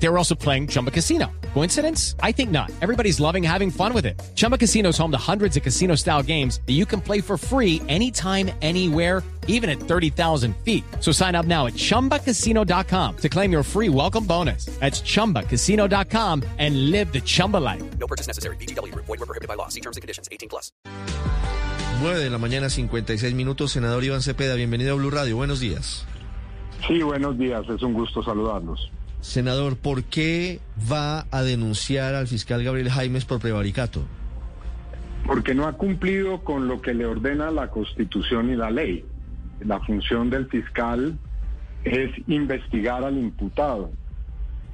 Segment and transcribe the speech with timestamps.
[0.00, 1.30] They were also playing Chumba Casino.
[1.54, 2.14] Coincidence?
[2.22, 2.70] I think not.
[2.80, 4.20] Everybody's loving having fun with it.
[4.36, 7.36] Chumba Casino is home to hundreds of casino style games that you can play for
[7.36, 10.84] free anytime, anywhere, even at 30,000 feet.
[11.00, 14.66] So sign up now at chumbacasino.com to claim your free welcome bonus.
[14.78, 17.82] That's chumbacasino.com and live the Chumba life.
[17.98, 18.56] No purchase necessary.
[18.56, 18.94] BGW.
[18.94, 19.68] Void were prohibited by law.
[19.68, 20.28] See terms and conditions.
[20.30, 20.70] 18 plus.
[22.00, 23.72] 9 de la mañana, 56 minutos.
[23.72, 25.34] Senador Iván Cepeda, bienvenido a Blue Radio.
[25.34, 26.06] Buenos días.
[26.86, 27.68] Sí, buenos días.
[27.68, 28.92] Es un gusto saludarlos.
[29.20, 34.04] Senador, ¿por qué va a denunciar al fiscal Gabriel Jaimes por prevaricato?
[35.26, 39.04] Porque no ha cumplido con lo que le ordena la Constitución y la ley.
[39.60, 41.18] La función del fiscal
[41.84, 43.90] es investigar al imputado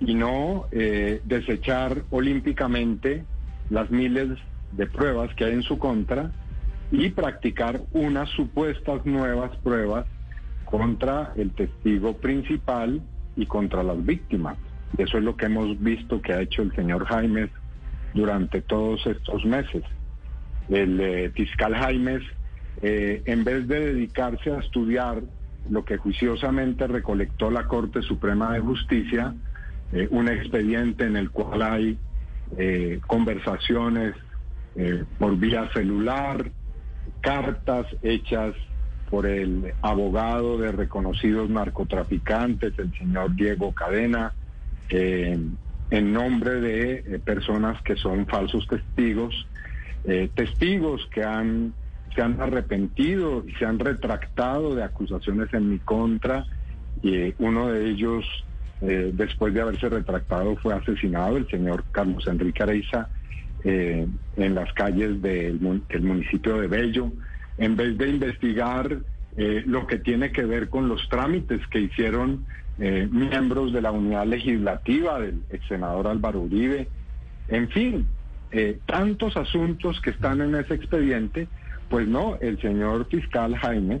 [0.00, 3.24] y no eh, desechar olímpicamente
[3.70, 4.38] las miles
[4.72, 6.30] de pruebas que hay en su contra
[6.90, 10.06] y practicar unas supuestas nuevas pruebas
[10.64, 13.00] contra el testigo principal
[13.36, 14.56] y contra las víctimas.
[14.98, 17.50] Eso es lo que hemos visto que ha hecho el señor Jaimes
[18.14, 19.82] durante todos estos meses.
[20.68, 22.22] El eh, fiscal Jaimes,
[22.82, 25.22] eh, en vez de dedicarse a estudiar
[25.68, 29.34] lo que juiciosamente recolectó la Corte Suprema de Justicia,
[29.92, 31.98] eh, un expediente en el cual hay
[33.06, 34.14] conversaciones
[35.18, 36.52] por vía celular,
[37.20, 38.54] cartas hechas
[39.10, 44.32] por el abogado de reconocidos narcotraficantes, el señor Diego Cadena,
[44.90, 45.38] eh,
[45.90, 49.46] en nombre de eh, personas que son falsos testigos,
[50.04, 51.74] eh, testigos que han
[52.14, 56.46] se han arrepentido y se han retractado de acusaciones en mi contra
[57.02, 58.24] y uno de ellos
[58.80, 63.08] después de haberse retractado fue asesinado el señor Carlos Enrique Areiza
[63.64, 67.10] en las calles del municipio de Bello
[67.58, 68.98] en vez de investigar
[69.36, 72.46] eh, lo que tiene que ver con los trámites que hicieron
[72.78, 76.88] eh, miembros de la unidad legislativa del ex senador Álvaro Uribe,
[77.48, 78.06] en fin,
[78.52, 81.48] eh, tantos asuntos que están en ese expediente,
[81.88, 84.00] pues no, el señor fiscal Jaime,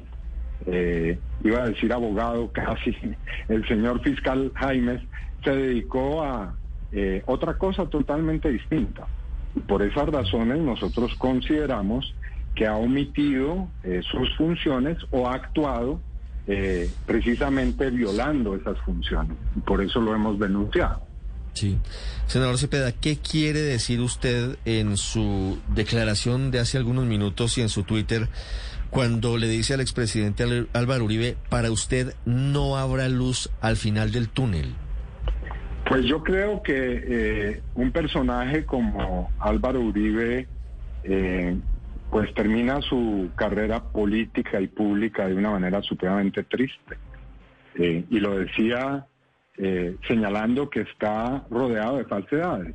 [1.42, 2.96] iba a decir abogado casi,
[3.48, 5.06] el señor fiscal Jaime
[5.42, 6.54] se dedicó a
[7.26, 9.06] otra cosa totalmente distinta.
[9.66, 12.14] Por esas razones nosotros consideramos
[12.54, 16.00] que ha omitido eh, sus funciones o ha actuado
[16.46, 19.36] eh, precisamente violando esas funciones.
[19.56, 21.02] Y por eso lo hemos denunciado.
[21.54, 21.78] Sí.
[22.26, 27.68] Senador Cepeda, ¿qué quiere decir usted en su declaración de hace algunos minutos y en
[27.68, 28.28] su Twitter
[28.90, 34.28] cuando le dice al expresidente Álvaro Uribe, para usted no habrá luz al final del
[34.28, 34.74] túnel?
[35.88, 40.46] Pues yo creo que eh, un personaje como Álvaro Uribe
[42.10, 46.96] pues termina su carrera política y pública de una manera supremamente triste.
[47.76, 49.06] Eh, y lo decía
[49.56, 52.74] eh, señalando que está rodeado de falsedades,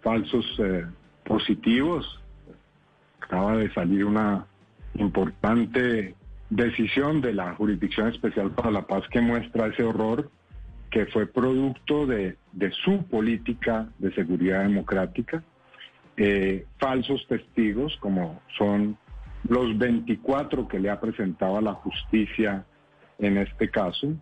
[0.00, 0.84] falsos eh,
[1.24, 2.20] positivos.
[3.20, 4.46] Acaba de salir una
[4.94, 6.14] importante
[6.50, 10.30] decisión de la Jurisdicción Especial para la Paz que muestra ese horror
[10.90, 15.42] que fue producto de, de su política de seguridad democrática
[16.16, 18.96] eh, falsos testigos, como son
[19.48, 22.64] los 24 que le ha presentado a la justicia
[23.18, 24.14] en este caso,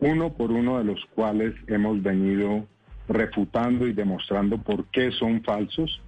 [0.00, 2.66] uno por uno de los cuales hemos venido
[3.08, 6.00] refutando y demostrando por qué son falsos,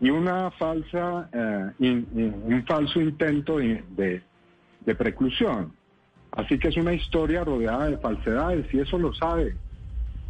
[0.00, 4.22] y una falsa, eh, un falso intento de,
[4.80, 5.72] de preclusión.
[6.32, 9.56] Así que es una historia rodeada de falsedades y eso lo sabe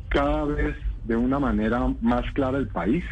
[0.08, 3.04] cada vez de una manera más clara el país.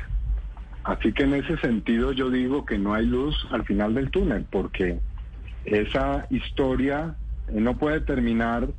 [0.89, 4.47] Así que en ese sentido yo digo que no hay luz al final del túnel,
[4.51, 4.99] porque
[5.67, 7.15] esa historia
[7.49, 8.71] eh, no puede terminar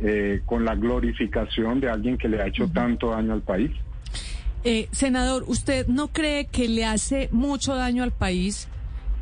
[0.00, 3.70] eh, con la glorificación de alguien que le ha hecho tanto daño al país.
[4.64, 8.68] Eh, senador, ¿usted no cree que le hace mucho daño al país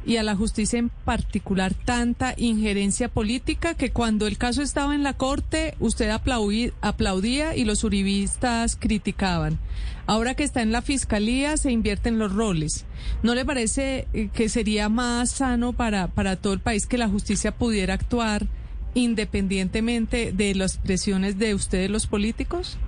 [0.05, 5.03] y a la justicia en particular tanta injerencia política que cuando el caso estaba en
[5.03, 9.59] la corte usted aplaudía y los uribistas criticaban.
[10.07, 12.87] Ahora que está en la fiscalía se invierten los roles.
[13.23, 17.09] ¿No le parece eh, que sería más sano para, para todo el país que la
[17.09, 18.47] justicia pudiera actuar
[18.95, 22.79] independientemente de las presiones de ustedes los políticos?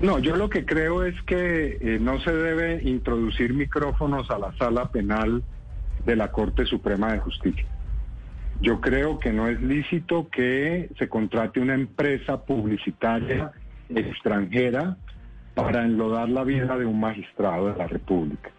[0.00, 4.56] No, yo lo que creo es que eh, no se debe introducir micrófonos a la
[4.58, 5.42] sala penal
[6.06, 7.66] de la Corte Suprema de Justicia.
[8.60, 13.52] Yo creo que no es lícito que se contrate una empresa publicitaria
[13.90, 14.96] extranjera
[15.54, 18.50] para enlodar la vida de un magistrado de la República.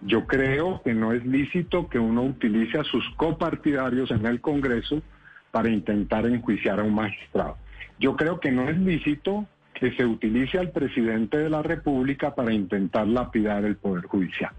[0.00, 5.02] Yo creo que no es lícito que uno utilice a sus copartidarios en el Congreso
[5.50, 7.56] para intentar enjuiciar a un magistrado.
[7.98, 12.52] Yo creo que no es lícito que se utilice al presidente de la República para
[12.52, 14.52] intentar lapidar el Poder Judicial.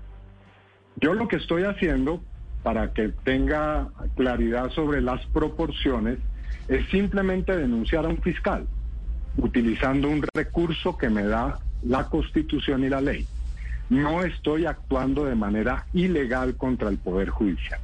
[0.98, 2.22] Yo lo que estoy haciendo,
[2.64, 6.18] para que tenga claridad sobre las proporciones,
[6.68, 8.66] es simplemente denunciar a un fiscal,
[9.38, 13.28] utilizando un recurso que me da la Constitución y la ley.
[13.90, 17.80] No estoy actuando de manera ilegal contra el Poder Judicial.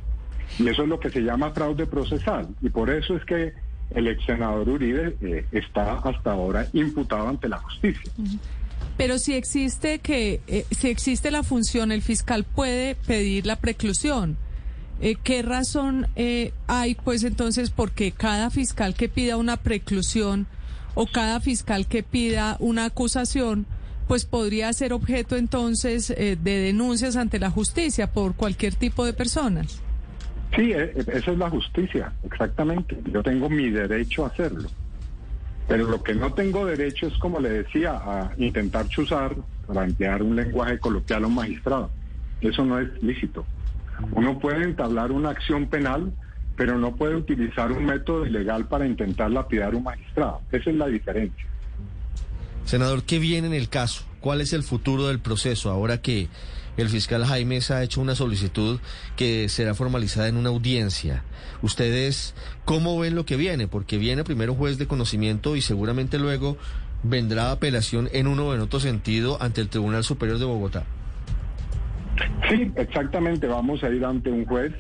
[0.58, 2.48] Y eso es lo que se llama fraude procesal.
[2.62, 3.54] Y por eso es que
[3.92, 8.12] el ex senador Uribe eh, está hasta ahora imputado ante la justicia.
[8.98, 14.38] Pero si existe que eh, si existe la función, el fiscal puede pedir la preclusión.
[15.02, 20.46] Eh, ¿Qué razón eh, hay, pues, entonces, porque cada fiscal que pida una preclusión
[20.94, 23.66] o cada fiscal que pida una acusación,
[24.08, 29.14] pues podría ser objeto entonces eh, de denuncias ante la justicia por cualquier tipo de
[29.14, 29.82] personas?
[30.56, 32.98] Sí, e- e- esa es la justicia, exactamente.
[33.14, 34.70] Yo tengo mi derecho a hacerlo.
[35.68, 39.36] Pero lo que no tengo derecho es, como le decía, a intentar chuzar,
[39.68, 41.92] para emplear un lenguaje coloquial a un magistrado.
[42.42, 43.46] Eso no es lícito.
[44.12, 46.12] Uno puede entablar una acción penal,
[46.56, 50.42] pero no puede utilizar un método ilegal para intentar lapidar un magistrado.
[50.52, 51.46] Esa es la diferencia.
[52.66, 54.04] Senador, ¿qué viene en el caso?
[54.20, 56.28] ¿Cuál es el futuro del proceso ahora que
[56.78, 58.80] el fiscal Jaimes ha hecho una solicitud
[59.16, 61.24] que será formalizada en una audiencia?
[61.62, 62.36] ¿Ustedes
[62.66, 63.68] cómo ven lo que viene?
[63.68, 66.58] Porque viene primero juez de conocimiento y seguramente luego
[67.04, 70.86] vendrá apelación en uno o en otro sentido ante el Tribunal Superior de Bogotá.
[72.50, 73.48] Sí, exactamente.
[73.48, 74.74] Vamos a ir ante un juez.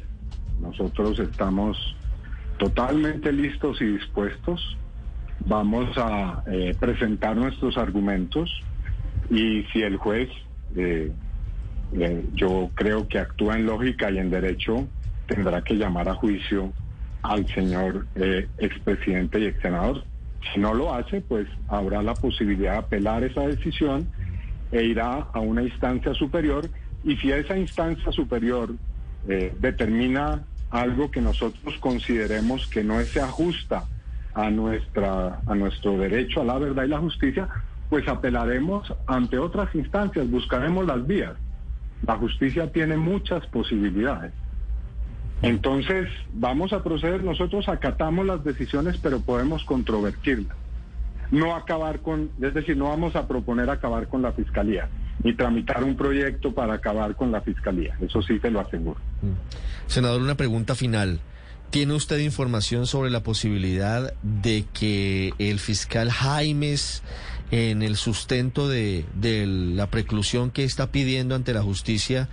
[0.60, 1.78] Nosotros estamos
[2.58, 4.78] totalmente listos y dispuestos.
[5.46, 8.50] Vamos a eh, presentar nuestros argumentos
[9.30, 10.30] y si el juez,
[10.76, 11.12] eh,
[12.34, 14.88] yo creo que actúa en lógica y en derecho,
[15.28, 16.74] tendrá que llamar a juicio
[17.22, 20.04] al señor eh, expresidente y ex senador.
[20.54, 24.08] Si no lo hace, pues habrá la posibilidad de apelar esa decisión
[24.72, 26.70] e irá a una instancia superior
[27.04, 28.74] y si esa instancia superior
[29.28, 33.86] eh, determina algo que nosotros consideremos que no se ajusta
[34.34, 37.48] a nuestra a nuestro derecho a la verdad y la justicia,
[37.90, 41.34] pues apelaremos ante otras instancias, buscaremos las vías.
[42.06, 44.32] La justicia tiene muchas posibilidades.
[45.42, 50.56] Entonces, vamos a proceder, nosotros acatamos las decisiones, pero podemos controvertirlas.
[51.32, 54.90] No acabar con, es decir, no vamos a proponer acabar con la fiscalía,
[55.24, 57.98] ni tramitar un proyecto para acabar con la fiscalía.
[58.02, 59.00] Eso sí te lo aseguro.
[59.88, 61.20] Senador, una pregunta final.
[61.70, 67.04] ¿Tiene usted información sobre la posibilidad de que el fiscal Jaimes,
[67.52, 72.28] en el sustento de, de la preclusión que está pidiendo ante la justicia,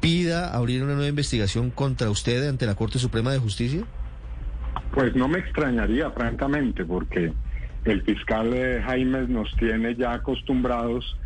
[0.00, 3.82] pida abrir una nueva investigación contra usted ante la Corte Suprema de Justicia?
[4.92, 7.32] Pues no me extrañaría, francamente, porque
[7.84, 11.16] el fiscal eh, Jaimes nos tiene ya acostumbrados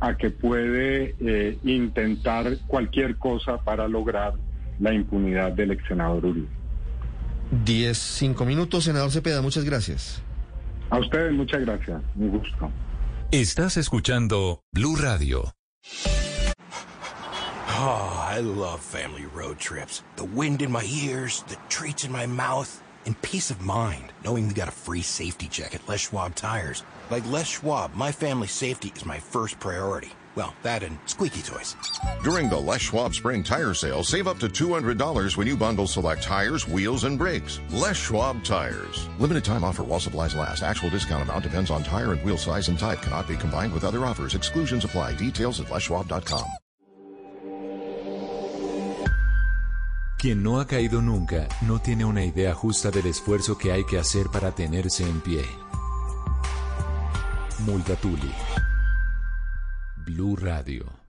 [0.00, 4.34] a que puede eh, intentar cualquier cosa para lograr
[4.80, 6.48] la impunidad del ex senador Uribe.
[7.64, 10.22] Diez, cinco minutos, senador Cepeda, muchas gracias.
[10.90, 12.70] A ustedes muchas gracias, un gusto.
[13.30, 15.54] Estás escuchando Blue Radio.
[17.76, 20.02] Oh, I love family road trips.
[20.16, 24.48] The wind in my ears, the treats in my mouth, and peace of mind knowing
[24.48, 26.84] we got a free safety check at Les Schwab tires.
[27.10, 30.12] Like Les Schwab, my family's safety is my first priority.
[30.34, 31.76] Well, that and squeaky toys.
[32.24, 36.22] During the Les Schwab Spring Tire Sale, save up to $200 when you bundle select
[36.22, 37.60] tires, wheels, and brakes.
[37.70, 39.08] Les Schwab Tires.
[39.18, 40.62] Limited time offer while supplies last.
[40.62, 43.00] Actual discount amount depends on tire and wheel size and type.
[43.02, 44.34] Cannot be combined with other offers.
[44.34, 45.14] Exclusions apply.
[45.14, 46.46] Details at leschwab.com.
[50.24, 53.98] Quien no ha caído nunca no tiene una idea justa del esfuerzo que hay que
[53.98, 55.44] hacer para tenerse en pie.
[57.66, 58.32] Multatuli.
[60.06, 61.03] Blue Radio.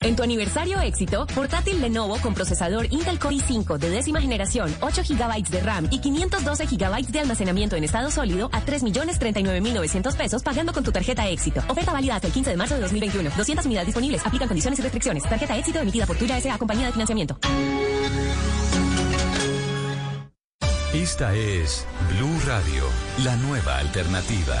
[0.00, 5.02] En tu aniversario éxito, portátil Lenovo con procesador Intel Core i5 de décima generación, 8
[5.08, 10.74] GB de RAM y 512 GB de almacenamiento en estado sólido a 3.039.900 pesos pagando
[10.74, 11.62] con tu tarjeta éxito.
[11.68, 13.30] Oferta válida hasta el 15 de marzo de 2021.
[13.34, 14.26] 200 unidades disponibles.
[14.26, 15.22] Aplican condiciones y restricciones.
[15.22, 16.58] Tarjeta éxito emitida por Tuya S.A.
[16.58, 17.38] compañía de financiamiento.
[20.92, 22.84] Esta es Blue Radio,
[23.24, 24.60] la nueva alternativa.